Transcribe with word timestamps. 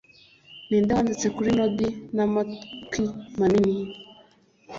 Ninde 0.67 0.91
Wanditse 0.95 1.27
kuri 1.35 1.49
Noddy 1.57 1.87
n’ 2.15 2.17
Amatwi 2.25 3.03
manini 3.37 3.83